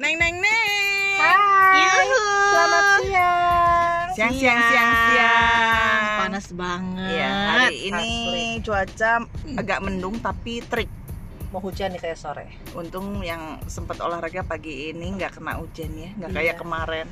[0.00, 0.70] Neng neng neng.
[1.14, 1.76] Hai.
[1.76, 2.24] Yuhu.
[2.48, 4.06] Selamat siang.
[4.10, 6.02] Siang siang siang siang.
[6.18, 7.10] Panas banget.
[7.10, 8.46] Iya, hari ini asli.
[8.64, 9.12] cuaca
[9.54, 10.88] agak mendung tapi terik.
[11.52, 12.48] Mau hujan nih kayak sore.
[12.72, 16.38] Untung yang sempat olahraga pagi ini nggak kena hujan ya, nggak Iya.
[16.38, 17.06] kayak kemarin.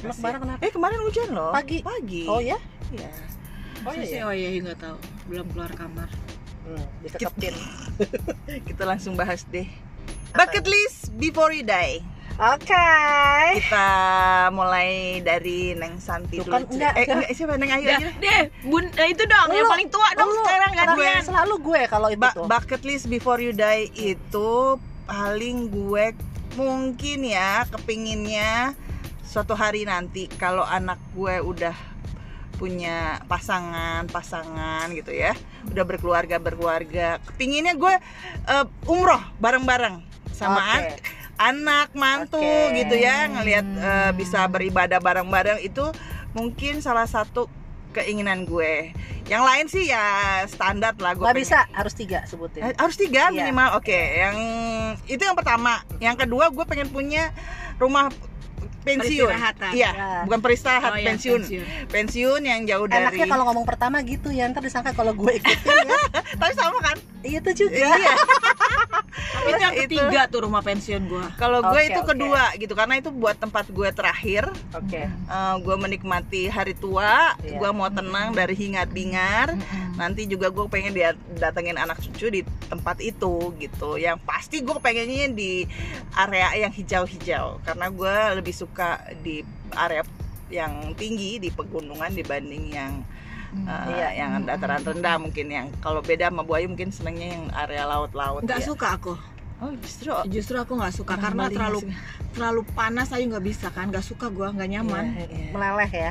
[0.00, 0.60] Emang kemarin kenapa?
[0.62, 1.52] Eh kemarin hujan loh.
[1.52, 1.78] Pagi.
[1.82, 2.22] Pagi.
[2.24, 2.56] Oh ya?
[2.88, 3.10] Iya.
[3.84, 4.16] Oh Masa sih?
[4.16, 4.24] iya.
[4.24, 4.96] Oh iya, nggak tahu.
[5.28, 6.08] Belum keluar kamar.
[6.64, 6.84] Hmm.
[8.64, 9.68] Kita langsung bahas deh.
[10.32, 12.00] Bucket list before you die.
[12.34, 12.90] Oke.
[13.62, 13.90] Kita
[14.50, 16.52] mulai dari Neng Santi Tuh dulu.
[16.52, 17.30] kan, enggak, eh, enggak.
[17.30, 18.08] siapa Neng Ayu aja?
[18.10, 19.70] deh, bun, eh, itu dong, yang Lu.
[19.70, 20.42] paling tua dong Lu.
[20.42, 21.12] sekarang kan gue.
[21.22, 22.46] selalu gue kalau itu Ba- tuh.
[22.46, 24.50] bucket list before you die itu
[25.06, 26.10] paling gue
[26.54, 28.74] mungkin ya kepinginnya
[29.22, 31.74] suatu hari nanti kalau anak gue udah
[32.54, 35.34] punya pasangan pasangan gitu ya
[35.66, 37.94] udah berkeluarga berkeluarga kepinginnya gue
[38.44, 40.98] eh, umroh bareng-bareng sama Oke.
[41.36, 42.76] An- anak mantu Oke.
[42.76, 45.82] gitu ya ngelihat eh, bisa beribadah bareng-bareng itu
[46.30, 47.46] mungkin salah satu
[47.90, 48.90] keinginan gue
[49.24, 50.02] yang lain sih ya
[50.44, 52.60] standar lah gue Gak pengen- bisa, harus tiga sebutin.
[52.60, 53.34] Eh, harus tiga Iya.
[53.40, 54.36] minimal oke yang
[55.06, 57.30] itu yang pertama yang kedua gue pengen punya
[57.76, 58.10] rumah
[58.82, 59.72] pensiun Peristirahatan.
[59.72, 60.08] iya Ya.
[60.22, 61.40] bukan peristirahat Oh, iya, pensiun.
[61.88, 65.56] pensiun yang jauh dari Enaknya kalau ngomong pertama gitu ya, ntar disangka kalau gue ikutin
[65.88, 65.98] ya.
[66.40, 67.80] tapi sama kan Iya itu juga.
[67.80, 67.94] iya
[69.36, 69.82] itu yang Itu.
[69.84, 71.24] ketiga tuh rumah pensiun gue.
[71.34, 72.08] kalau gue Oke, itu oke.
[72.10, 75.04] kedua gitu karena itu buat tempat gue terakhir Oke.
[75.06, 77.58] Eh, gue menikmati hari tua Iya.
[77.58, 79.54] gue mau tenang dari hingar bingar
[79.94, 84.74] nanti juga gue pengen dia datengin anak cucu di tempat itu gitu yang pasti gue
[84.76, 85.66] pengennya di
[86.12, 90.02] area yang hijau-hijau karena gue lebih suka di area
[90.48, 92.92] yang tinggi di pegunungan dibanding yang
[93.62, 94.08] uh, Iya.
[94.14, 98.42] yang dataran rendah mungkin yang kalau beda sama Bu Ayu mungkin senengnya yang area laut-laut
[98.42, 98.66] Nggak ya.
[98.66, 99.14] suka aku.
[99.62, 101.80] oh justru Justru aku nggak suka karena terlalu
[102.34, 103.88] terlalu panas aja nggak bisa kan.
[103.88, 105.04] Nggak suka gue, nggak nyaman.
[105.14, 105.48] Iya, Iya.
[105.54, 106.10] Meleleh ya.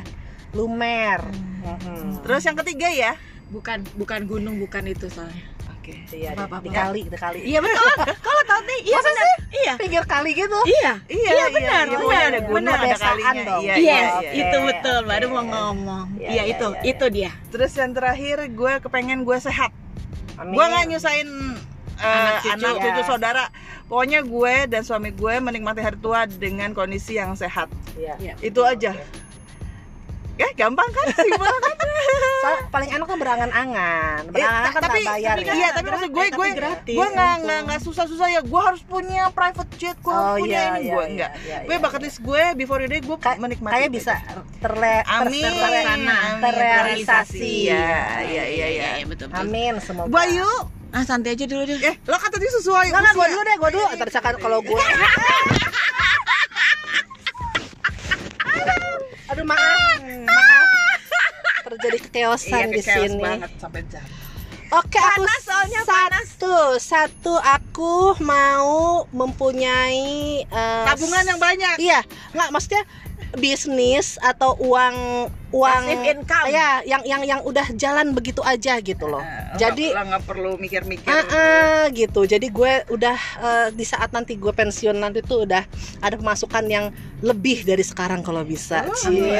[0.52, 1.20] Lumer.
[1.64, 2.22] Mhm.
[2.22, 3.12] terus yang ketiga ya
[3.44, 5.36] Bukan bukan gunung, bukan itu soalnya.
[5.84, 6.56] Oke Iya, Apa-apa.
[6.62, 7.38] dikali, dikali.
[7.44, 7.84] Iya betul.
[8.24, 9.26] Kalau tahu nih, iya Masa benar.
[9.54, 9.72] Iya.
[9.76, 10.58] Pinggir kali gitu.
[10.64, 10.92] Iya.
[11.06, 12.78] iya Iya, benar, iya, benar, ada gunung benar.
[12.80, 13.62] ada kalinya dong.
[13.62, 14.24] iya Yes, iya, oke.
[14.24, 14.42] iya.
[14.42, 14.98] itu betul.
[15.04, 15.34] Baru oke.
[15.34, 16.06] mau ngomong.
[16.14, 17.30] Iya, Iya, iya, itu, iya, itu dia.
[17.50, 19.70] Terus yang terakhir gue kepengen gue sehat.
[20.34, 20.52] Amin.
[20.52, 21.28] Gue nggak nyusahin
[21.94, 22.52] uh, Anak cucu.
[22.56, 23.04] anak cucu Ya.
[23.04, 23.44] saudara.
[23.84, 27.68] Pokoknya gue dan suami gue menikmati hari tua dengan kondisi yang sehat.
[27.94, 28.16] Iya.
[28.18, 28.34] Iya.
[28.40, 28.96] Itu aja.
[30.34, 31.06] Ya gampang kan?
[31.14, 31.76] Simpel kan?
[32.44, 34.20] Soalnya paling enak kan berangan-angan.
[34.26, 35.54] Eh, Berangan kan tapi tak bayar tapi ya.
[35.54, 38.60] iya tapi maksud gue Tapi gue gratis gue nggak untuk- nggak nggak susah-susah ya gue
[38.60, 41.56] harus punya private jet gue harus Oh punya iya, ini iya, gue iya, enggak iya,
[41.60, 42.04] gue iya, bucket iya.
[42.04, 44.14] list gue before the day gue Kay- menikmati Kayak itu bisa
[44.58, 45.52] terle amin
[46.42, 47.50] terrealisasi.
[47.64, 47.88] ya
[48.22, 49.26] iya iya iya betul.
[49.28, 49.40] betul.
[49.40, 50.10] Amin semoga.
[50.10, 50.50] Bayu
[50.90, 51.74] Ah, santai aja dulu deh.
[51.80, 53.86] eh lo kan tadi sesuai Enggak, enggak, gue dulu deh, gue dulu.
[53.92, 54.78] Ntar misalkan kalau gue
[61.84, 63.20] Terjadi kekeosan Iya, di sini.
[63.20, 64.04] banget sampai jam.
[64.72, 71.76] Oke, aku Panas soalnya, satu, satu aku mau mempunyai eh, Tabungan yang banyak.
[71.78, 72.00] Iya,
[72.32, 72.82] nggak maksudnya
[73.34, 76.46] bisnis atau uang uang Passive income.
[76.50, 79.22] ya yang yang yang udah jalan begitu aja gitu loh.
[79.22, 81.06] Eh, Jadi nggak perlu mikir-mikir.
[81.06, 82.26] Ah, ah, gitu.
[82.26, 85.62] Jadi gue udah eh, di saat nanti gue pensiun nanti tuh udah
[86.00, 86.90] ada pemasukan yang
[87.22, 88.82] lebih dari sekarang kalau bisa.
[88.86, 89.38] Oh, Cie.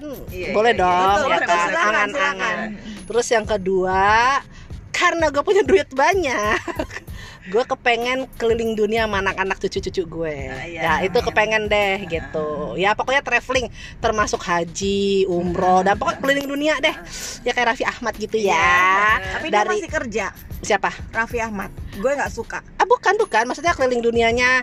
[0.00, 0.82] Kan Iya, boleh iya, iya.
[0.82, 1.68] dong Betul, ya kan.
[1.76, 2.58] Angan-angan.
[3.04, 4.08] Terus yang kedua,
[4.90, 6.60] karena gue punya duit banyak,
[7.52, 10.36] gue kepengen keliling dunia sama anak-anak cucu-cucu gue.
[10.48, 10.80] Ah, iya.
[10.80, 12.76] ya itu kepengen deh gitu.
[12.76, 13.68] Ya pokoknya traveling,
[13.98, 16.96] termasuk haji, umroh, dan pokoknya keliling dunia deh.
[17.42, 18.56] Ya kayak Raffi Ahmad gitu ya.
[18.56, 19.36] Iya.
[19.36, 20.26] Tapi Dari- dia masih kerja.
[20.60, 20.92] Siapa?
[21.10, 21.72] Raffi Ahmad.
[21.96, 22.60] Gue nggak suka.
[22.76, 24.60] Ah bukan bukan, maksudnya keliling dunianya,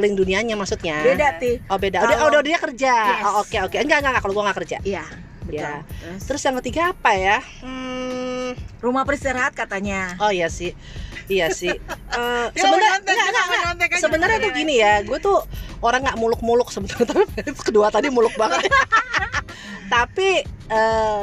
[0.00, 1.04] keliling dunianya maksudnya.
[1.04, 1.60] Beda ti.
[1.68, 2.00] Oh beda.
[2.00, 2.94] Oh, oh, dia kerja.
[3.12, 3.22] Yes.
[3.22, 3.76] Oh oke oke.
[3.76, 4.76] Enggak enggak enggak kalau gue nggak kerja.
[4.80, 5.04] Iya.
[5.44, 5.60] Betul.
[5.60, 5.72] Ya.
[5.84, 7.38] Terus, Terus yang ketiga apa ya?
[7.60, 10.16] Hmm, rumah beristirahat katanya.
[10.16, 10.72] oh iya sih.
[11.28, 11.76] Iya sih.
[12.10, 12.98] Eh, sebenarnya.
[13.94, 15.46] Sebenarnya tuh gini ya, gue tuh
[15.78, 17.06] orang nggak muluk-muluk sebenarnya
[17.38, 18.66] tapi kedua tadi muluk banget.
[19.94, 21.22] tapi eh,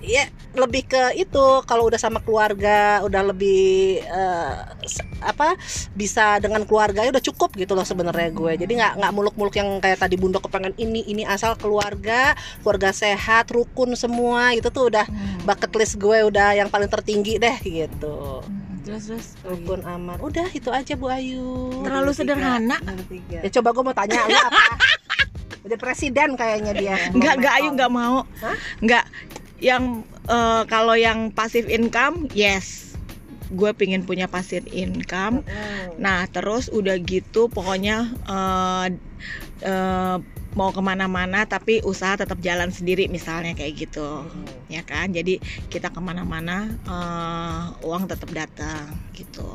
[0.00, 5.54] ya lebih ke itu kalau udah sama keluarga udah lebih eh, s- apa
[5.94, 10.02] bisa dengan keluarga udah cukup gitu loh sebenarnya gue jadi nggak nggak muluk-muluk yang kayak
[10.02, 15.06] tadi bunda kepengen ini ini asal keluarga keluarga sehat rukun semua itu tuh udah
[15.46, 18.42] bucket list gue udah yang paling tertinggi deh gitu
[18.82, 19.26] Terus terus.
[19.46, 22.82] rukun aman udah itu aja Bu Ayu Terlalu sederhana.
[23.06, 23.38] Tiga.
[23.46, 24.62] ya coba gue mau tanya lu apa
[25.66, 28.26] udah presiden kayaknya dia Enggak enggak Ayu enggak mau.
[28.42, 28.56] Hah?
[28.82, 29.04] Enggak.
[29.62, 32.91] Yang eh, kalau yang passive income, yes.
[33.52, 35.44] Gue pingin punya passive income
[36.00, 38.86] Nah, terus udah gitu, pokoknya eh,
[39.66, 40.16] eh,
[40.52, 44.28] mau ke mana-mana, tapi usaha tetap jalan sendiri, misalnya kayak gitu,
[44.68, 45.08] ya kan?
[45.08, 45.40] Jadi
[45.72, 49.48] kita ke mana-mana, eh, uang tetap datang, gitu.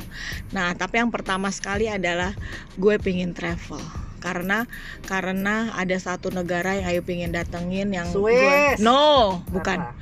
[0.54, 2.34] Nah, tapi yang pertama sekali adalah
[2.78, 3.82] gue pingin travel.
[4.18, 4.66] Karena
[5.06, 8.82] karena ada satu negara yang ayo pingin datengin yang gue Swiss.
[8.82, 9.94] no bukan?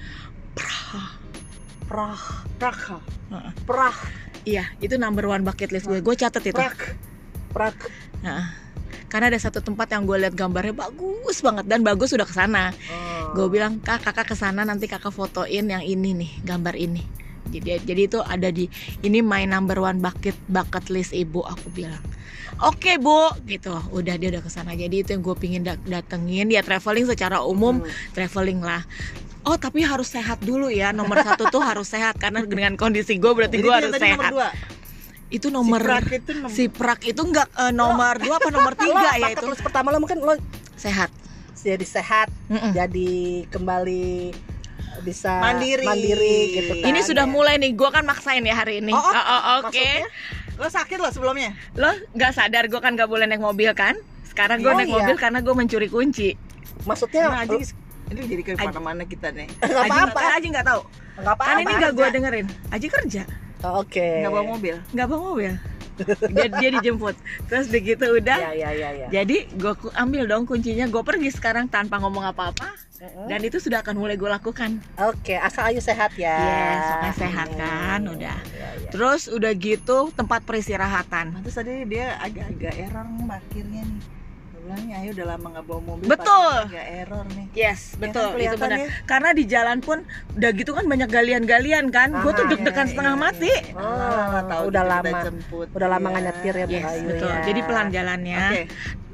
[0.56, 1.15] Praha
[1.86, 2.18] Prah.
[3.30, 3.52] Heeh.
[3.66, 3.98] prah,
[4.42, 6.96] iya itu number one bucket list gue gue catet itu Prak.
[7.52, 7.78] prak.
[8.22, 8.54] Nah,
[9.06, 12.72] karena ada satu tempat yang gue lihat gambarnya bagus banget dan bagus sudah ke sana.
[12.72, 13.38] Oh.
[13.38, 17.04] Gue bilang kak kakak ke sana nanti kakak fotoin yang ini nih gambar ini.
[17.46, 18.66] Jadi jadi itu ada di
[19.02, 22.02] ini my number one bucket bucket list ibu aku bilang.
[22.64, 23.76] Oke bu, gitu.
[23.92, 24.72] Udah dia udah ke sana.
[24.74, 26.48] Jadi itu yang gue pingin da- datengin.
[26.48, 27.90] Dia traveling secara umum, Hmm.
[28.16, 28.80] traveling lah.
[29.46, 30.90] Oh tapi harus sehat dulu ya.
[30.90, 34.18] Nomor satu tuh harus sehat karena dengan kondisi gue berarti gue harus sehat.
[34.18, 34.48] nomor dua.
[35.28, 38.74] Itu nomor si Prak itu nomor si prak itu enggak eh, nomor dua apa nomor
[38.74, 40.34] tiga Lo ya itu list pertama lo mungkin lo
[40.76, 41.10] sehat.
[41.56, 42.78] jadi sehat, Mm-mm.
[42.78, 43.14] jadi
[43.50, 44.38] kembali
[45.02, 45.82] bisa Mandiri.
[45.82, 46.86] mandiri gitu kan.
[46.86, 48.94] Ini sudah mulai nih, gue kan maksain ya hari ini.
[48.94, 50.06] Oh, oh, oh, Oke, maksudnya?
[50.56, 51.58] Lo sakit lo sebelumnya?
[51.74, 53.98] lo nggak sadar gue kan nggak boleh naik mobil kan?
[54.24, 54.96] Sekarang gue Oh, naik iya.
[54.96, 56.38] mobil karena gue mencuri kunci.
[56.86, 57.66] Maksudnya Nah, Aji,
[58.06, 59.50] ini jadi ke mana-mana kita nih.
[59.57, 60.19] nggak apa-apa.
[60.19, 60.81] kan Aji nggak tahu.
[61.16, 61.44] Nggak apa-apa.
[61.44, 62.48] Kan ini nggak gue dengerin.
[62.69, 63.24] Aji kerja,
[63.63, 64.22] Oh, Oke.
[64.22, 64.75] Nggak bawa mobil.
[64.92, 65.54] nggak bawa mobil.
[66.30, 67.16] dia, dia dijemput.
[67.48, 68.36] Terus begitu udah.
[68.36, 69.07] Ya ya ya ya.
[69.10, 72.68] Jadi gue ambil dong kuncinya, gue pergi sekarang tanpa ngomong apa-apa.
[73.28, 74.80] Dan itu sudah akan mulai gue lakukan.
[74.98, 76.31] Oke, asal Ayu sehat ya.
[76.31, 78.40] Yes, sehat kan, Hmm, udah.
[78.50, 78.90] ya, ya.
[78.90, 81.36] Terus udah gitu tempat peristirahatan.
[81.44, 84.00] Terus tadi dia agak-agak error parkirnya nih.
[84.66, 86.08] Bilang nih, ayo udah lama nggak bawa mobil.
[86.10, 86.54] Betul.
[86.66, 87.46] Agak error nih.
[87.54, 88.28] Yes, Ya betul.
[88.28, 88.78] kan, itu benar.
[88.82, 88.88] ya.
[89.06, 89.98] Karena di jalan pun
[90.34, 92.10] udah gitu kan banyak galian-galian kan.
[92.18, 93.54] Gue tuh Ah, deg-degan Iya, setengah iya, mati.
[93.54, 93.78] iya.
[93.78, 95.18] Alah, tahu udah lama.
[95.22, 97.30] jemput Udah lama nggak nyetir ya, Bu Yes, betul.
[97.30, 97.38] ya.
[97.46, 98.38] Jadi pelan jalannya.
[98.42, 98.62] Oke.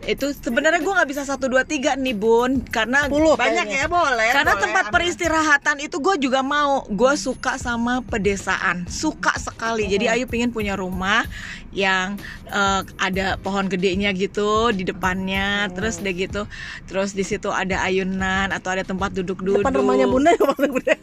[0.02, 3.86] Itu sebenarnya gue nggak bisa satu dua tiga nih bun, karena 10 Banyak kayaknya.
[3.86, 4.30] ya boleh.
[4.34, 4.94] karena boleh, tempat ambil.
[4.98, 6.84] peristirahatan itu gue juga mau.
[6.90, 9.86] Gue suka sama pedesaan, suka sekali.
[9.86, 11.26] Jadi Ayu pingin punya rumah
[11.72, 12.20] yang
[12.50, 16.50] eh, ada pohon gedenya gitu di depannya, terus deh gitu,
[16.90, 19.64] terus di situ ada ayunan atau ada tempat duduk-duduk.
[19.64, 20.98] Depan rumahnya Bunda ya Bunda.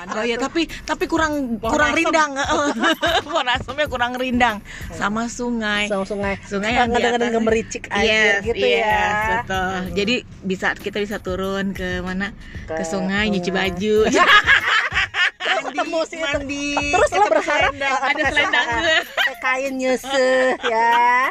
[0.00, 0.42] Ada Oh ya tuh.
[0.42, 2.00] tapi tapi kurang Pohon kurang asem.
[2.00, 2.30] rindang,
[3.26, 4.56] pohon asemnya kurang rindang
[4.90, 5.86] sama sungai.
[5.86, 6.34] Sama sungai.
[6.42, 9.04] Sungai yang atas- gemericik air Yes, gitu yes, ya.
[9.38, 9.76] betul.
[9.94, 12.32] Jadi bisa kita bisa turun ke mana?
[12.64, 13.96] Ke, Ke sungai nyuci baju.
[15.40, 16.68] Terus ketemu sih mandi.
[16.78, 18.96] Terus lo berharap uh, Ada selendang gue.
[19.04, 21.28] pakai kain nyeseh ya.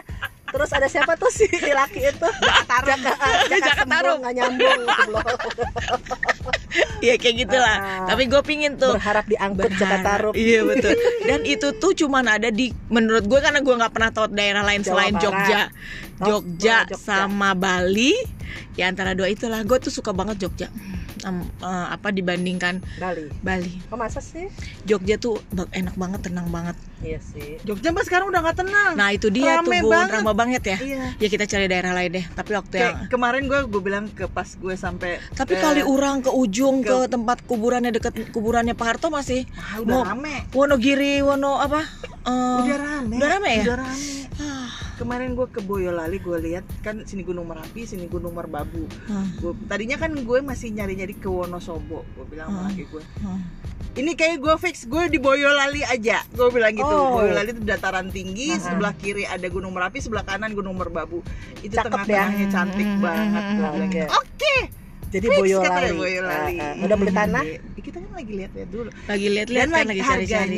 [0.50, 2.28] Terus ada siapa tuh si laki itu?
[2.66, 3.14] Jaka Jaka,
[3.86, 3.86] Jaka
[4.18, 5.22] nggak nyambung gitu loh.
[7.00, 7.78] Iya kayak gitulah.
[7.80, 8.08] Ah.
[8.12, 10.06] Tapi gue pingin tuh Berharap diangkut Jaka Berharap.
[10.06, 10.34] Tarub.
[10.36, 10.94] Iya betul.
[11.26, 14.84] Dan itu tuh cuman ada di menurut gue karena gue nggak pernah tahu daerah lain
[14.84, 15.24] Jawa selain Barat.
[15.24, 15.62] Jogja.
[16.20, 16.96] Oh, Jogja, Jogja.
[16.98, 18.12] sama Bali.
[18.74, 19.62] Ya antara dua itulah.
[19.62, 20.68] Gue tuh suka banget Jogja.
[21.20, 23.28] Em, eh, apa dibandingkan Bali.
[23.38, 23.72] Bali.
[23.86, 24.48] Kok masa sih?
[24.84, 25.36] Jogja tuh
[25.70, 26.76] enak banget, tenang banget.
[27.00, 27.60] Iya sih.
[27.62, 28.92] Jogja mbak sekarang udah nggak tenang.
[28.94, 30.16] Nah itu dia Rame tuh banget.
[30.18, 30.78] ramah banget ya.
[30.82, 31.04] iya.
[31.16, 32.26] Ya kita cari daerah lain deh.
[32.26, 35.82] Tapi waktu yang Kayak kemarin gue gue bilang ke pas gue sampai tapi ke- kali
[35.82, 40.04] urang ke ujung ke, ke- tempat kuburannya deket kuburannya Pak Harto masih Ah, udah mau-
[40.06, 40.48] rame.
[40.52, 41.84] Wonogiri Wono apa?
[42.22, 43.16] Eh, Udah rame.
[43.16, 43.64] udah rame ya?
[43.66, 43.96] Udah rame.
[45.00, 48.84] Kemarin gue ke Boyolali gue lihat kan sini Gunung Merapi, sini Gunung Merbabu.
[49.08, 52.04] ah, Gua, tadinya kan gue masih nyari-nyari ke Wonosobo.
[52.14, 52.68] Gue bilang sama Hmm.
[52.68, 53.40] laki gue, ah.
[53.96, 56.20] ini kayak gue fix gue di Boyolali aja.
[56.30, 56.84] Gue bilang gitu.
[56.86, 57.16] Oh.
[57.18, 58.60] Boyolali itu dataran tinggi, Aha.
[58.62, 61.24] sebelah kiri ada Gunung Merapi, sebelah kanan Gunung Merbabu.
[61.58, 62.52] Itu Cakep tengah-tengahnya ya.
[62.52, 63.24] cantik Hmm, banget.
[63.42, 63.96] hmm, Gue hmm, bilang hmm.
[63.96, 64.79] gitu.
[65.10, 65.98] Jadi fix Boyolali.
[65.98, 66.58] Boyolali.
[66.62, 66.84] Ah, ah.
[66.86, 67.44] Udah beli tanah?
[67.44, 68.90] Ya, kita kan lagi lihat-lihat dulu.
[69.10, 70.58] lagi lihat-lihat kan lagi cari-cari.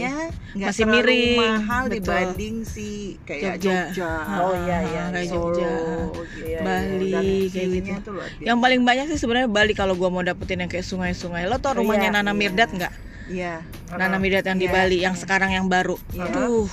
[0.51, 1.95] Masih miring, mahal betul.
[2.03, 3.95] dibanding si kayak Jogja.
[3.95, 4.11] Jogja,
[4.43, 5.71] Oh, iya, iya, kayak Solo, Jogja.
[5.71, 6.21] gitu.
[6.43, 8.11] Iya, Bali, Dan kayak gitu.
[8.43, 11.47] Yang paling banyak sih sebenarnya Bali kalau gua mau dapetin yang kayak sungai-sungai.
[11.47, 12.35] Lo tau rumahnya Iya, Nana iya.
[12.35, 12.93] Mirdad nggak?
[13.31, 13.53] Iya.
[13.95, 15.21] Nana Mirdad yang di Iya, Bali, yang iya.
[15.23, 15.95] sekarang yang baru.
[16.11, 16.27] Iya.
[16.27, 16.67] Aduh,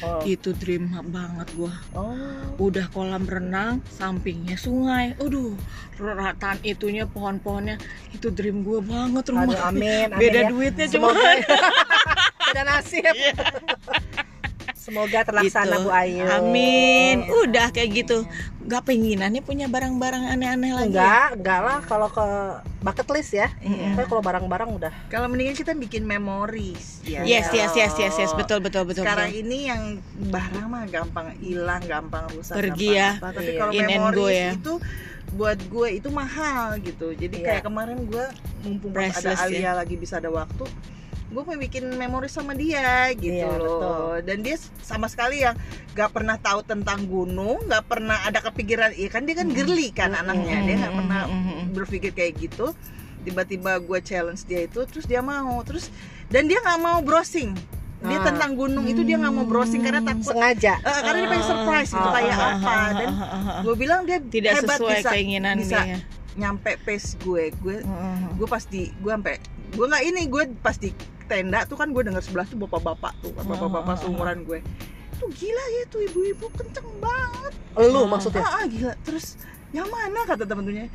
[0.00, 0.22] Oh.
[0.24, 1.74] itu dream banget gua.
[1.92, 2.14] Oh.
[2.56, 5.56] udah kolam renang sampingnya sungai aduh
[6.00, 7.76] rataan itunya pohon-pohonnya
[8.12, 10.48] itu dream gue banget Aduh, rumah amin, amin beda ya.
[10.48, 11.08] duitnya cuma
[12.48, 13.04] beda nasib.
[14.90, 15.86] Semoga terlaksana Gitu.
[15.86, 16.26] Bu Ayu.
[16.26, 18.26] amin udah kayak gitu
[18.60, 20.98] nggak penginannya punya barang-barang aneh-aneh lagi ya?
[21.00, 22.26] Enggak, enggak lah kalau ke
[22.80, 23.48] bucket list ya.
[23.56, 23.94] Iya.
[23.94, 24.92] Tapi kalau barang-barang udah.
[25.06, 27.22] Kalau mendingan kita bikin memories ya.
[27.22, 29.42] yes yes yes yes yes betul betul betul, Sekarang betul.
[29.42, 29.82] ini yang
[30.28, 33.10] barang mah gampang hilang, gampang rusak, Pergi gampang ya.
[33.16, 33.28] apa.
[33.32, 33.58] Tapi Iya.
[33.58, 34.50] kalau In memories ya.
[34.52, 34.74] itu
[35.30, 37.06] buat gue itu mahal gitu.
[37.12, 37.46] Jadi Iya.
[37.48, 38.26] kayak kemarin gue
[38.60, 39.34] mumpung ada ya.
[39.40, 40.66] Alia lagi bisa ada waktu,
[41.30, 43.78] gue mau bikin memori sama dia gitu Iya, loh.
[43.78, 44.14] betul.
[44.26, 45.54] dan dia sama sekali yang
[45.92, 48.90] gak pernah tahu tentang gunung gak pernah ada kepikiran.
[48.92, 50.20] Iya kan dia kan girly kan Mm-mm.
[50.20, 50.56] anaknya.
[50.60, 51.70] Dia nggak pernah Mm-mm.
[51.70, 52.74] berpikir kayak gitu.
[53.20, 55.62] Tiba-tiba gue challenge dia itu terus dia mau.
[55.62, 55.86] Terus
[56.26, 57.54] dan dia nggak mau browsing.
[58.00, 58.26] Dia Ah.
[58.26, 60.32] tentang gunung itu dia nggak mau browsing karena takut.
[60.32, 60.80] Sengaja.
[60.80, 62.74] Eh, karena dia pengen surprise gitu Ah, kayak ah, apa.
[62.90, 63.08] Dan
[63.62, 65.98] gue bilang dia tidak hebat sesuai bisa keinginan bisa dia
[66.32, 67.54] nyampe pace gue.
[67.54, 67.86] Gue
[68.34, 69.36] gue pas di gue sampai
[69.70, 70.90] gue nggak ini gue pas di
[71.30, 73.98] tenda tuh kan gue dengar sebelah tuh bapak-bapak tuh bapak-bapak Ah.
[73.98, 74.58] seumuran gue.
[75.16, 77.52] Tuh gila ya tuh ibu-ibu kenceng banget.
[77.78, 78.06] Lu Ah.
[78.08, 78.42] maksudnya?
[78.42, 78.92] ah, ah, gila.
[79.00, 79.38] Terus
[79.70, 80.26] yang mana?
[80.26, 80.90] kata temen-temennya.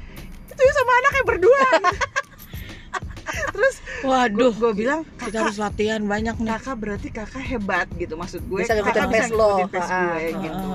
[0.45, 1.59] Itu ya sama anaknya berdua
[3.55, 6.49] terus waduh gue bilang kita kakak harus latihan banyak nih.
[6.51, 8.61] kakak berarti kakak hebat gitu maksud gue.
[8.61, 9.59] Bisa kakak bisa lo.
[9.59, 10.67] ngikutin pace Ah, gue ah, gitu.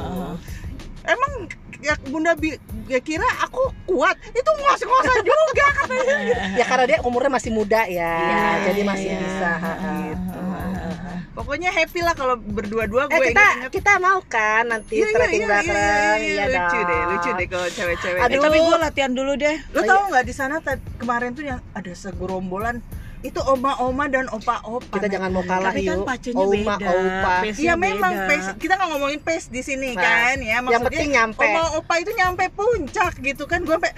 [1.06, 1.32] Emang
[1.80, 2.52] ya bunda bi
[2.86, 6.16] ya kira aku kuat itu ngos-ngosan juga katanya
[6.54, 9.18] ya karena dia umurnya masih muda ya Iya, jadi masih iya.
[9.18, 9.50] bisa
[10.04, 10.40] gitu.
[11.30, 13.70] pokoknya happy lah kalau berdua-dua eh gue kita inget-inget.
[13.72, 16.84] kita mau kan nanti Iya, iya, trekking iya, bareng iya, iya, iya lucu dong.
[16.84, 20.34] deh lucu deh kalau cewek-cewek Eh, tapi gue latihan dulu deh lo tau nggak di
[20.34, 20.54] sana
[20.98, 22.84] kemarin tuh yang ada segerombolan
[23.20, 25.12] itu oma-oma dan opa-opa kita men.
[25.12, 27.32] jangan mau kalah tapi kan yuk pacunya Oma, beda opa.
[27.38, 30.88] pace-nya Iya memang pace kita nggak ngomongin pace di sini Nah, kan ya yang maksudnya
[30.88, 33.92] penting nyampe oma opa itu nyampe puncak gitu kan gue sampai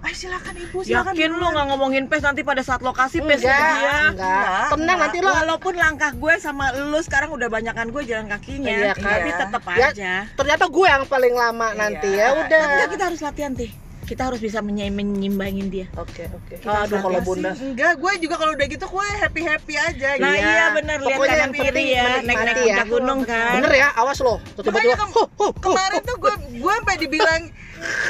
[0.00, 3.42] ay silakan ibu silakan yakin lu duluan." nggak ngomongin pace nanti pada saat lokasi pace
[3.42, 4.98] enggak dia enggak Enggak, tenang enggak.
[5.04, 9.04] nanti lo walaupun langkah gue sama lu sekarang udah banyakan gue jalan kakinya Iya kan?
[9.04, 9.38] tapi Iya.
[9.38, 11.76] tetap Ya, aja ternyata gue yang paling lama Iya.
[11.76, 15.86] nanti ya udah kita harus latihan tih kita harus bisa menye- menyimbangin dia.
[15.94, 16.58] Oke oke.
[16.58, 17.54] Kita aduh kalau bunda.
[17.54, 17.70] Sih?
[17.70, 20.42] enggak gue juga kalau udah gitu gue happy happy aja nah gitu.
[20.44, 20.98] iya bener.
[20.98, 22.62] Lihat kanan yang kiri penting ya menikmati naik naik ya.
[22.66, 23.52] puncak gunung kan.
[23.56, 26.72] Bener ya awas lo Tuh tiba-tiba Makanya kem- huh, huh, huh, kemarin tuh gue gue
[26.74, 27.42] sampai dibilang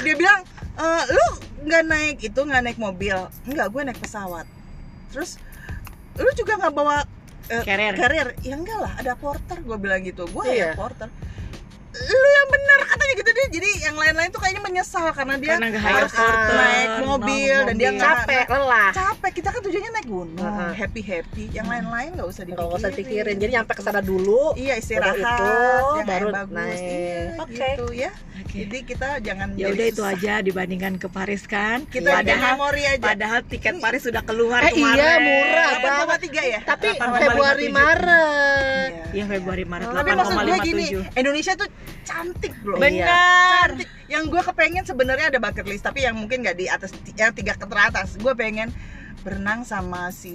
[0.00, 0.40] dia bilang
[0.75, 1.26] e, lu
[1.62, 3.16] nggak naik itu nggak naik mobil.
[3.44, 4.46] Enggak gue naik pesawat.
[5.08, 5.37] Terus
[6.14, 7.04] lu juga nggak bawa
[7.49, 7.94] eh, Carrier.
[7.94, 8.28] carrier.
[8.40, 10.25] Ya enggak lah ada porter gue bilang gitu.
[10.26, 10.72] Gue Iya.
[10.72, 11.12] ya porter
[13.12, 13.47] katanya gitu deh.
[13.52, 17.90] Jadi yang lain-lain tuh kayaknya menyesal karena dia Karena harus porter, naik mobil dan dia
[17.92, 18.90] capek lelah.
[18.92, 19.31] Capek.
[19.33, 20.40] Kita kan tujuannya naik gunung.
[20.42, 20.73] Heeh.
[20.75, 24.52] happy happy yang lain-lain nggak usah dipikirin nggak usah pikirin jadi nyampe ke sana dulu.
[24.54, 25.14] Iya istirahat.
[25.14, 25.52] itu,
[25.95, 26.54] yang baru bagus.
[26.54, 26.81] naik.
[26.81, 27.52] iya, Oke.
[27.52, 28.11] gitu ya.
[28.35, 28.57] Oke.
[28.59, 31.85] jadi kita jangan ya udah itu aja dibandingkan ke Paris kan?
[31.87, 33.02] Kita Iya, bikin padahal memori aja.
[33.04, 34.97] padahal tiket Paris sudah keluar Eh, kemarin.
[34.97, 36.19] iya, murah banget.
[36.25, 36.61] 8,3 ya?
[36.62, 37.21] tapi 8,57.
[37.23, 38.90] Februari Maret.
[39.12, 39.25] Iya.
[39.26, 39.87] Februari Maret.
[39.88, 41.69] Tapi maksud gue gini 8,57 Indonesia tuh
[42.02, 43.88] cantik Ben- benar cantik.
[44.11, 47.56] Yang gue kepengen sebenarnya ada bucket list tapi yang mungkin nggak di atas yang tiga
[47.56, 48.14] ke teratas.
[48.21, 48.68] Gue pengen
[49.23, 50.35] berenang sama si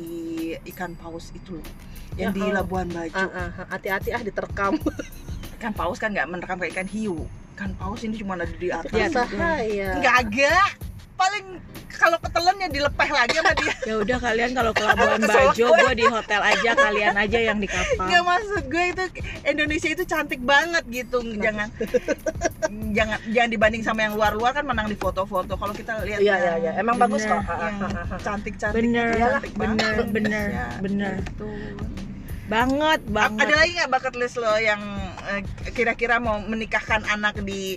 [0.73, 1.67] ikan paus itu loh.
[2.17, 2.55] Yang Ya di Allah.
[2.63, 3.13] Labuan Bajo.
[3.13, 4.79] Ah, ah, ah, hati-hati ah diterkam.
[5.57, 7.25] Ikan paus kan nggak menerkam kayak ikan hiu.
[7.57, 8.93] Ikan paus ini cuma ada di atas.
[8.93, 10.69] Iya, bahaya nggak agak.
[11.17, 11.45] Paling
[12.07, 13.73] kalau ketelan ya dilepeh lagi sama dia.
[13.87, 15.79] Ya udah kalian kalau ke Labuan Bajo gue.
[15.79, 18.03] gue di hotel aja kalian aja yang di kapal.
[18.03, 19.03] Nggak maksud gue itu
[19.43, 21.19] Indonesia itu cantik banget gitu.
[21.39, 21.67] Jangan
[22.91, 25.55] jangan jangan dibanding sama yang luar-luar kan menang di foto-foto.
[25.55, 26.71] Kalau kita lihat iya yang- iya iya.
[26.79, 27.39] Emang bagus Bener.
[27.39, 27.43] kok.
[27.47, 28.19] ah, yang ah, ah, ah.
[28.19, 28.75] cantik-cantik.
[28.77, 30.07] Bener cantik bener banget.
[30.11, 31.47] bener Ya, bener gitu.
[32.47, 33.43] banget banget.
[33.43, 34.79] ada lagi nggak bucket list lo yang
[35.27, 37.75] eh, kira-kira mau menikahkan anak di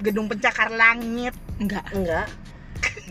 [0.00, 1.36] gedung pencakar langit?
[1.60, 2.28] Enggak enggak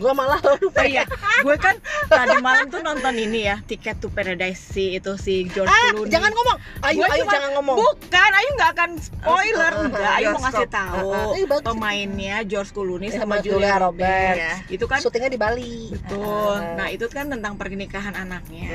[0.02, 1.06] gua malah Oh iya,
[1.38, 5.68] gue kan tadi malam tuh nonton ini ya, Ticket to Paradise si itu si George
[5.68, 6.10] ah Clooney.
[6.10, 10.12] jangan ngomong ayo Gua ayo cuma- jangan ngomong Bukan, Ayu nggak akan spoiler, Ah, enggak.
[10.14, 11.32] Ayu mau ngasih tahu Ah, ah.
[11.34, 11.64] Ih, bagus.
[11.64, 14.36] pemainnya George Clooney Eh, sama Julia Julia Roberts.
[14.36, 14.52] Iya.
[14.68, 16.56] Itu kan syutingnya di Bali betul.
[16.56, 16.74] Ah.
[16.74, 18.66] Nah itu kan tentang pernikahan anaknya.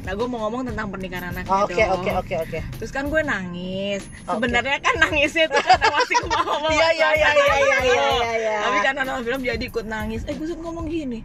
[0.00, 4.02] Nah gue mau ngomong tentang pernikahan anaknya oke oke oke oke Terus kan gue nangis.
[4.24, 6.70] Sebenarnya kan nangisnya itu karena masih ke bawah.
[6.72, 8.56] Iya, iya, iya, iya, iya, iya, iya.
[8.62, 10.20] Tapi karena nonton film jadi ikut nangis.
[10.24, 11.20] Eh gue suka ngomong gini.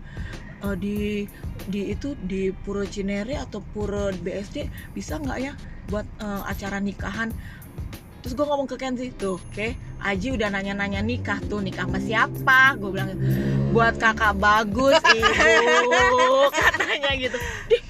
[0.67, 0.95] "Eh, di
[1.71, 5.55] di itu di Puro Cinere atau Puro BSD bisa nggak ya
[5.87, 7.31] buat eh, acara nikahan?
[8.27, 9.67] Terus gue ngomong ke Kenzi tuh, oke,
[10.03, 12.75] Aji udah nanya-nanya nikah tuh, nikah sama siapa?
[12.75, 13.15] Gue bilang,
[13.71, 17.37] buat kakak bagus, ibu, katanya gitu.
[17.71, 17.81] Dih,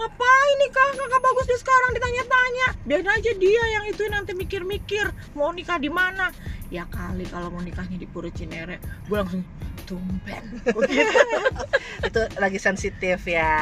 [0.00, 2.66] ngapain nikah kakak bagus dia sekarang ditanya-tanya?
[2.82, 6.32] Biarin aja dia yang itu nanti mikir-mikir mau nikah di mana.
[6.70, 9.42] Ya kali kalau mau nikahnya di Puro Cinere, gue langsung
[9.84, 10.44] tumben.
[12.06, 13.52] itu lagi sensitif ya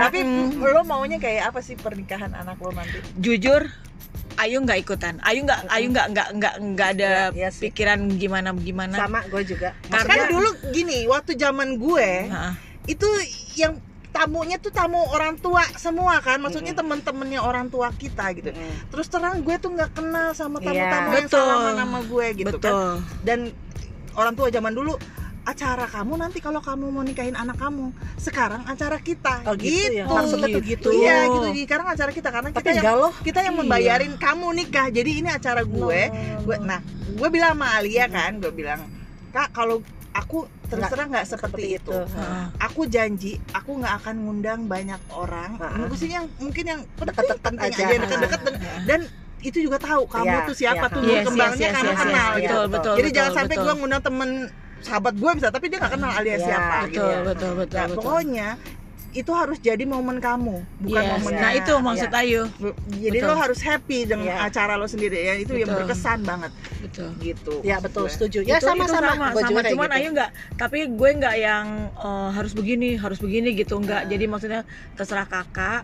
[0.00, 0.22] tapi
[0.54, 3.66] lo maunya kayak apa sih pernikahan anak lo nanti Jujur,
[4.38, 5.18] Ayu nggak ikutan.
[5.26, 7.68] Ayu nggak, Ayu nggak nggak nggak nggak ada iya sih.
[7.68, 8.94] pikiran gimana gimana.
[8.94, 12.52] sama gue juga kan Karena dulu gini waktu zaman gue Heeh.
[12.86, 13.08] itu
[13.58, 16.80] yang tamunya tuh tamu orang tua semua kan maksudnya Mm-mm.
[16.98, 18.88] teman-temannya orang tua kita gitu Mm.
[18.88, 20.66] terus terang gue tuh nggak kenal sama Iya.
[20.66, 21.38] tamu-tamu yang Betul.
[21.42, 22.92] salaman sama gue gitu kan Betul.
[23.22, 23.38] dan
[24.14, 24.94] orang tua zaman dulu
[25.44, 30.04] acara kamu nanti kalau kamu mau nikahin anak kamu sekarang acara kita Oh gitu, ya.
[30.04, 30.12] Gitu.
[30.12, 30.88] Maksudnya tuh gitu.
[30.94, 33.12] iya gitu jadi sekarang acara kita karena Tapi kita yang loh.
[33.18, 33.60] kita yang Iya.
[33.62, 36.00] membayarin kamu nikah jadi ini acara gue
[36.42, 38.84] gue nah gue bilang sama Alia kan gue bilang
[39.30, 39.80] kak kalau
[40.18, 42.26] aku terus terang nggak seperti, seperti itu, itu.
[42.58, 45.54] Aku janji aku nggak akan ngundang banyak orang.
[45.56, 47.78] Mungkin yang mungkin yang Deket-deket aja.
[47.86, 48.40] aja deket-deket.
[48.42, 49.00] Dan, dan
[49.38, 52.02] itu juga tahu kamu Iya, tuh siapa iya, tuh Yes, kembangnya yes, kamu yes, yes,
[52.02, 52.34] kenal yes.
[52.42, 52.58] gitu.
[52.58, 54.30] Betul betul jadi betul, jangan sampai gue ngundang temen
[54.78, 57.02] sahabat gue bisa tapi dia nggak kenal Alia Iya, siapa gitu.
[57.02, 57.96] betul betul betul nah betul.
[58.02, 58.48] pokoknya
[59.18, 61.10] itu harus jadi momen kamu bukan Yes.
[61.18, 62.42] momennya nah itu maksud Ayu
[62.88, 63.28] jadi Betul.
[63.28, 64.46] lo harus happy dengan Iya.
[64.46, 65.80] acara lo sendiri ya itu yang Betul.
[65.84, 68.14] berkesan banget betul gitu Ya betul, Gue.
[68.14, 68.38] setuju.
[68.42, 69.34] Ya Itu- itu sama-sama.
[69.34, 69.98] Gua juga kayak cuman gitu.
[69.98, 74.08] Ayu nggak tapi gue nggak yang eh, harus begini harus begini gitu nggak Nah.
[74.08, 74.60] jadi maksudnya
[74.94, 75.82] terserah kakak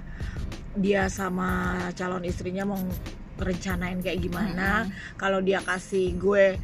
[0.74, 2.78] dia sama calon istrinya mau
[3.36, 6.54] rencanain kayak gimana kalau dia kasih gue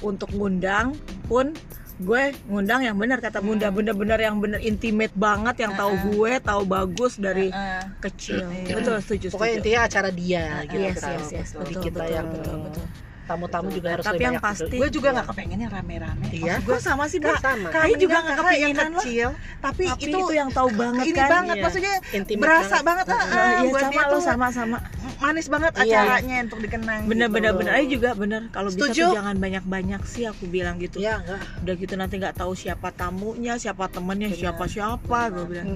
[0.00, 0.94] untuk ngundang
[1.26, 1.50] pun
[2.00, 3.76] gue ngundang yang benar kata bunda Hmm.
[3.76, 6.08] bener-bener yang bener intimate banget yang tahu Uh-uh.
[6.08, 7.82] gue tahu bagus dari Heeh.
[8.00, 8.74] kecil Iya.
[8.74, 9.60] betul setuju Pokoknya setuju.
[9.60, 10.80] intinya acara dia gitu.
[10.80, 11.12] yes kan.
[11.12, 11.64] yes yes betul.
[11.66, 12.86] Betul kita betul, yang betul betul
[13.30, 16.54] tamu-tamu juga harus Tapi yang banyak pasti- gue juga nggak kepengen yang rame-rame Iya.
[16.60, 17.36] Gue sama sih Bun.
[17.38, 17.68] sama.
[17.70, 19.28] Ayu juga nggak kakak yang kecil
[19.60, 21.64] tapi, tapi itu, itu, yang tahu banget ini kan banget Iya.
[21.64, 22.84] maksudnya Intimate berasa banget.
[22.84, 24.76] banget ah, Iya, ah, iya, buat sama lo tuh sama sama
[25.16, 26.00] manis banget Iya.
[26.00, 27.34] acaranya untuk dikenang bener gitu.
[27.36, 30.96] bener bener Ayu juga bener kalau bisa tuh jangan banyak banyak sih aku bilang gitu
[30.98, 31.40] Ya, enggak.
[31.60, 34.40] udah gitu nanti nggak tahu siapa tamunya siapa temennya Bener.
[34.42, 35.68] siapa siapa gue bilang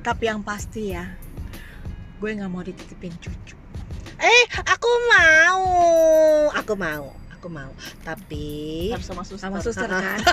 [0.00, 1.04] tapi yang pasti ya
[2.16, 3.56] gue nggak mau dititipin cucu
[4.20, 5.64] Eh, aku mau.
[6.52, 7.04] Aku mau.
[7.40, 7.72] Aku mau.
[8.04, 10.20] Tapi harus sama suster sama suster kan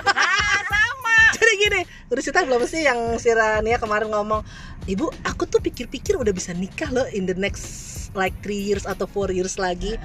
[1.38, 4.40] jadi gini, udah cerita belum sih yang si Rania kemarin ngomong,
[4.84, 7.64] "Ibu, aku tuh pikir-pikir udah bisa nikah loh in the next
[8.12, 9.96] like three years atau four years lagi."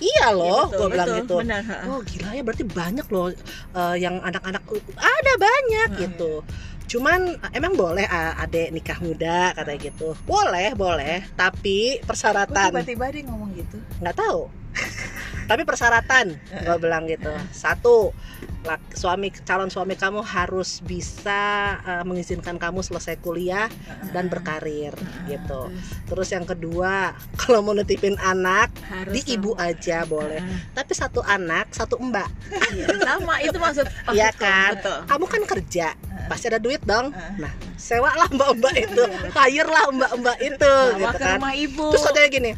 [0.00, 1.36] Iya loh, Iya, gue bilang betul, gitu.
[1.44, 1.76] benar ha.
[1.92, 3.28] Oh gila ya berarti banyak loh
[3.76, 4.64] eh, yang anak-anak
[4.96, 6.00] ada banyak Heeh.
[6.08, 6.40] gitu.
[6.90, 10.18] Cuman emang boleh ah, adek nikah muda katanya gitu.
[10.26, 11.22] Boleh, boleh.
[11.38, 14.50] Tapi persyaratan tiba-tiba dia ngomong gitu nggak tahu.
[15.50, 17.30] Tapi persyaratan gue bilang gitu.
[17.50, 18.14] Satu,
[18.94, 23.66] suami calon suami kamu harus bisa eh, mengizinkan kamu selesai kuliah
[24.14, 24.94] dan berkarir
[25.26, 25.72] gitu.
[26.06, 30.38] Terus yang kedua, kalau mau nitipin anak harus di ibu aja boleh.
[30.38, 30.58] Heeh.
[30.76, 32.30] Tapi satu anak, satu mbak.
[32.70, 34.70] Iya, sama itu maksud Iya maksudku, kan?
[34.78, 35.88] betul Kamu kan kerja,
[36.30, 37.10] pasti ada duit dong.
[37.10, 37.42] Heeh.
[37.42, 39.02] Nah, sewa lah mbak-mbak itu,
[39.42, 41.34] hire lah mbak-mbak itu, bawa gitu ke kan.
[41.42, 42.50] rumah ibu Terus katanya gini,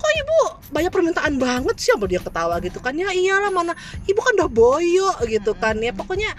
[0.00, 0.40] kok ibu
[0.72, 2.96] banyak permintaan banget sih sama dia ketawa gitu kan?
[2.96, 3.76] Ya iyalah mana,
[4.08, 5.92] ibu kan udah boyo gitu kan ya.
[5.92, 6.32] Pokoknya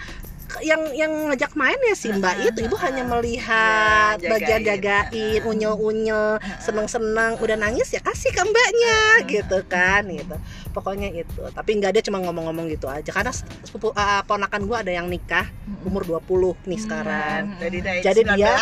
[0.60, 2.66] yang yang ngajak main ya si mbak itu.
[2.66, 5.10] Ibu hanya melihat Iya, bagian jagain.
[5.12, 10.34] jagain unyel unyel seneng seneng udah nangis ya kasih ke mbaknya gitu kan gitu.
[10.70, 11.42] Pokoknya itu.
[11.50, 13.10] Tapi nggak dia cuma ngomong-ngomong gitu aja.
[13.10, 15.46] Karena sepupu uh, ponakan gua ada yang nikah
[15.86, 17.42] umur 20 nih sekarang.
[17.60, 17.78] Jadi
[18.26, 18.34] 19.
[18.34, 18.58] dia-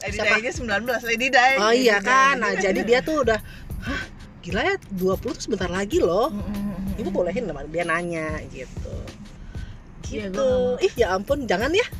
[0.00, 0.40] Lady Siapa?
[0.40, 2.34] Di 19 Lady Di oh iya Lady kan.
[2.40, 3.36] Nah jadi dia tuh udah
[3.84, 4.02] hah
[4.40, 6.32] gila ya 20 tuh sebentar lagi loh.
[6.96, 8.88] Ibu bolehin dia nanya gitu.
[8.88, 9.19] Iya,
[10.10, 10.34] gitu.
[10.34, 11.86] gua nggak ih ya ampun jangan ya.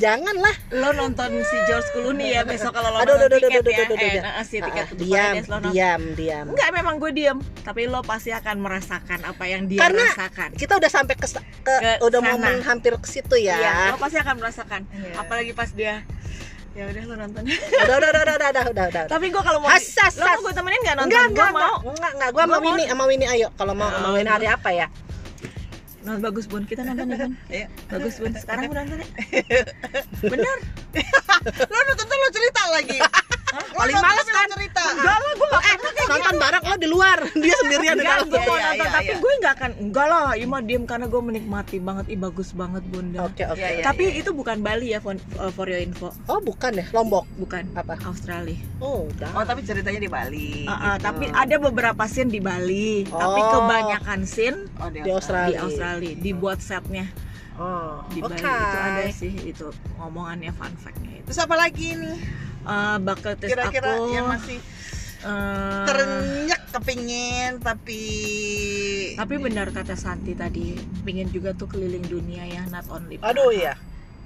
[0.00, 3.60] Jangan lah lo nonton si George Clooney ya besok kalau lo Aduh, nonton aduh, tiket
[3.60, 3.76] aduh, ya.
[3.76, 4.22] aduh, aduh, eh aduh.
[4.22, 5.70] nah, si tiket Ah, untuk diam lo nonton.
[5.70, 6.46] diam diam.
[6.48, 7.38] Enggak memang gue diem.
[7.60, 10.48] Tapi lo pasti akan merasakan apa yang dia Karena rasakan.
[10.54, 12.30] kita udah sampai ke, ke, Ke udah sana.
[12.32, 13.56] momen hampir ke situ ya.
[13.56, 14.80] Iya, lo pasti akan merasakan.
[14.88, 15.14] Iya.
[15.16, 15.94] apalagi pas dia
[16.70, 17.42] ya udah lo nonton.
[17.44, 20.38] Udah udah udah udah udah udah tapi gue kalau mau Has, has, lo has.
[20.38, 21.10] mau gue temenin nggak nonton?
[21.10, 21.76] Enggak gue enggak mau.
[21.84, 22.64] enggak enggak gua sama Gua mau.
[22.64, 23.48] Winnie sama Winnie ayo.
[23.52, 24.86] Kalau mau sama Oh, Winnie hari apa ya
[26.00, 27.66] nonton bagus bun kita nonton ya bun Iya.
[27.88, 29.08] bagus bun sekarang gue nonton ya
[30.32, 30.56] bener
[31.70, 32.98] Lo nonton lo cerita lagi.
[33.50, 34.46] Paling males kan?
[34.50, 34.82] cerita.
[34.94, 35.76] enggak lah gue eh
[36.10, 37.18] nonton bareng lo di luar.
[37.34, 39.16] dia sendirian di dalam gue mau nonton tapi iya.
[39.18, 42.04] gue nggak akan enggak lah Ima diem karena gue menikmati banget.
[42.10, 43.26] Ih bagus banget bunda.
[43.26, 43.58] Oke oke.
[43.58, 43.84] Iya, iya.
[43.84, 46.14] tapi itu bukan Bali ya for, uh, for your info?
[46.30, 46.86] Oh bukan ya?
[46.94, 47.24] Lombok?
[47.38, 47.62] Bukan.
[47.74, 47.98] Apa?
[48.06, 48.58] Australia.
[48.78, 49.30] Oh udah.
[49.34, 50.66] Oh tapi ceritanya di Bali.
[50.66, 51.04] Uh, uh, gitu.
[51.06, 53.06] tapi ada beberapa scene di Bali.
[53.06, 53.66] Tapi Oh.
[53.66, 55.64] kebanyakan scene oh, di di Australia.
[55.64, 56.14] Australia.
[56.18, 57.06] Dibuat setnya.
[57.60, 59.66] Oh di Bali itu ada sih itu
[60.00, 61.26] ngomongannya fun fact-nya itu.
[61.30, 62.18] Terus apa lagi nih?
[62.64, 64.12] Uh, bucket list Kira-kira aku.
[64.12, 64.58] yang masih
[65.24, 68.00] uh, terenyak kepingin tapi
[69.18, 73.74] tapi benar kata Santi tadi pingin juga tuh keliling dunia ya not only aduh ya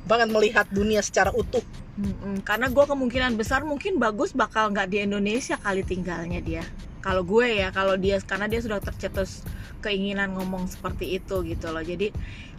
[0.05, 1.65] banget melihat dunia secara utuh.
[1.97, 6.65] Mm-mm, karena gue kemungkinan besar mungkin bagus bakal nggak di Indonesia kali tinggalnya dia
[7.05, 9.45] kalau gue ya kalau dia karena dia sudah tercetus
[9.85, 12.09] keinginan ngomong seperti itu gitu loh jadi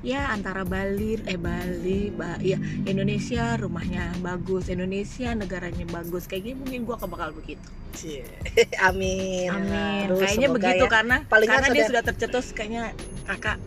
[0.06, 6.86] ya antara Bali eh Bali ba, ya Indonesia rumahnya bagus Indonesia negaranya bagus kayaknya mungkin
[6.86, 7.66] gue bakal begitu
[7.98, 8.22] Cie.
[8.88, 10.92] amin amin Aduh, kayaknya begitu ya.
[10.94, 12.94] karena Paling karena dia sudah- tercetus kayaknya
[13.26, 13.58] kakak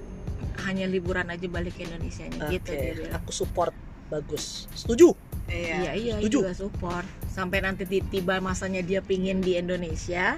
[0.63, 3.75] hanya liburan aja balik ke Indonesia Oke, gitu dia aku support
[4.07, 4.71] bagus.
[4.73, 5.13] Setuju?
[5.49, 6.45] Iya iya Setuju.
[6.45, 10.37] juga support sampai nanti ti- tiba masanya dia pingin di Indonesia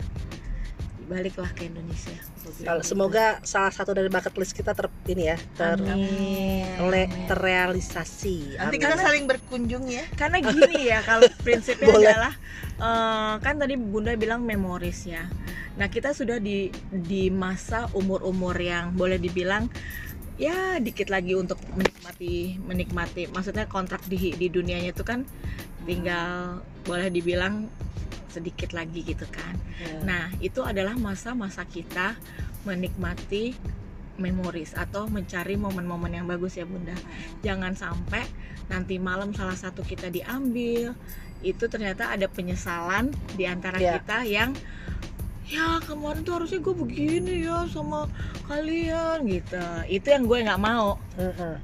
[1.11, 2.14] baliklah ke Indonesia.
[2.40, 2.62] Gitu.
[2.87, 5.77] semoga salah satu dari bucket list kita ter ini ya ter
[6.87, 8.57] le- terrealisasi.
[8.57, 8.85] Nanti Amin.
[8.87, 10.07] kita saling berkunjung ya.
[10.14, 12.09] karena gini ya kalau prinsipnya Boleh.
[12.14, 12.35] adalah
[12.79, 15.27] eh, kan tadi bunda bilang memoris ya
[15.79, 19.70] nah kita sudah di di masa umur umur yang boleh dibilang
[20.37, 25.25] ya dikit lagi untuk menikmati menikmati maksudnya kontrak di di dunianya itu kan
[25.88, 27.68] tinggal boleh dibilang
[28.31, 29.97] sedikit lagi gitu kan Ya.
[30.05, 32.12] Nah, itu adalah masa-masa kita
[32.64, 33.57] menikmati
[34.21, 36.93] memoris atau mencari momen-momen yang bagus ya Bunda.
[37.40, 38.29] Jangan sampai
[38.69, 40.93] nanti malam salah satu kita diambil,
[41.40, 43.97] itu ternyata ada penyesalan di antara Ya.
[43.97, 44.53] kita yang
[45.49, 48.05] ya kemarin tuh harusnya gue begini ya sama
[48.45, 49.64] kalian gitu.
[49.88, 51.57] Itu yang gue nggak mau Heeh.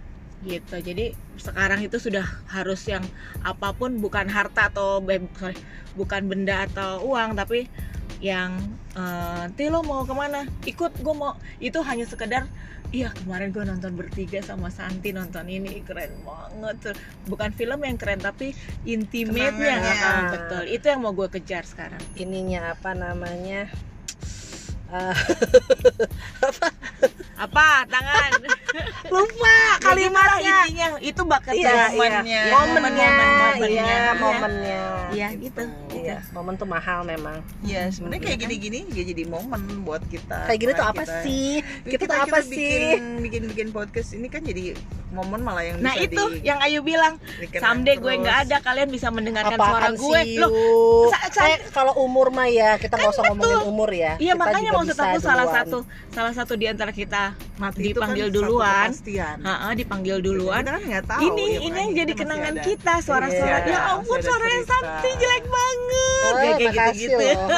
[0.47, 0.79] Gitu.
[0.79, 3.03] Jadi sekarang itu sudah harus yang
[3.43, 5.03] apa pun bukan harta atau
[5.37, 5.59] sorry,
[5.99, 7.67] bukan benda atau uang tapi
[8.23, 8.57] yang
[8.97, 10.49] eh Tilo mau ke mana?
[10.65, 11.37] Ikut gue mau.
[11.61, 12.49] Itu hanya sekedar
[12.95, 16.97] iya kemarin gue nonton bertiga sama Santi nonton ini keren banget.
[17.27, 18.55] Bukan film yang keren tapi
[18.89, 19.53] intimate-nya.
[19.53, 19.95] Kenangannya.
[20.01, 20.63] Ah, betul.
[20.71, 22.01] Itu yang mau gue kejar sekarang.
[22.17, 23.69] Ininya apa namanya?
[24.87, 25.17] Eh,
[27.45, 27.67] apa?
[27.91, 28.31] Tangan
[29.09, 31.87] lupa kalimatnya intinya itu bakat Iya, iya.
[31.95, 32.41] momennya.
[32.51, 33.09] Momennya,
[33.57, 33.97] iya, Iya.
[34.19, 34.81] momennya.
[35.15, 35.63] Iya, gitu.
[36.09, 37.37] Iya, momen tuh mahal memang.
[37.61, 38.43] Iya, sebenarnya kayak Iya kan?
[38.49, 40.39] gini-gini juga jadi momen buat kita.
[40.45, 41.51] Kayak gini tuh Nah, apa kita- sih?
[41.83, 42.79] Kita, Kita tuh apa sih?
[43.19, 44.75] Bikin bikin podcast ini kan jadi
[45.09, 47.15] momen malah yang Nah bisa itu di, yang Ayu bilang
[47.55, 48.23] someday gue terus.
[48.23, 50.37] nggak ada kalian bisa mendengarkan suara Apaan gue sih?
[50.37, 50.51] loh
[51.39, 54.19] Eh, kalau umur mah ya kita nggak usah ngomongin umur ya.
[54.19, 55.79] iya Kita makanya maksud aku salah satu
[56.11, 59.37] salah satu di antara kita Mati itu dipanggil kan satu duluan kepastian.
[59.41, 61.21] Ha-ha, dipanggil duluan kan nggak tahu.
[61.25, 62.63] ini ya, ini yang jadi kenangan ada.
[62.63, 64.77] kita suara-suara Iya, ya ampun suaranya cerita.
[66.27, 67.49] Oh, kayak makasih gitu-gitu loh.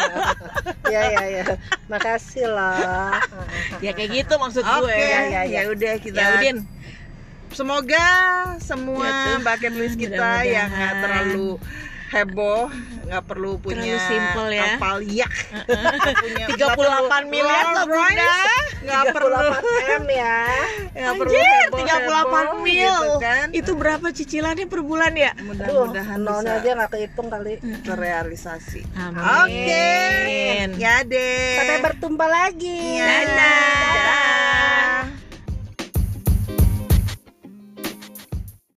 [0.94, 1.44] ya ya ya.
[1.88, 3.12] Makasih loh.
[3.84, 5.60] ya kayak gitu maksud Oke, gue ya, ya, ya.
[5.70, 6.16] udah kita.
[6.18, 6.58] ya Udin
[7.48, 8.06] Semoga
[8.60, 11.56] semua Ya, bucket list kita yang nggak terlalu
[12.08, 12.72] heboh,
[13.04, 14.64] nggak perlu punya Terlalu simple ya.
[14.74, 15.32] kapal yak,
[16.22, 18.34] punya 38 miliar loh Bunda
[18.78, 20.40] nggak perlu 38 m ya.
[20.90, 22.94] nggak perlu Anjir, heboh, 38 heboh, mil.
[22.96, 23.46] gitu kan.
[23.52, 27.54] itu berapa cicilannya per bulan ya Mudah-mudahan nolnya aja nggak kehitung kali.
[27.80, 28.80] terrealisasi.
[28.94, 29.20] Amin.
[29.20, 29.92] Oke,
[30.76, 31.56] ya deh.
[31.56, 32.96] Sampai bertumpa lagi.
[32.96, 33.28] Dadah.
[33.78, 35.27] Dadah.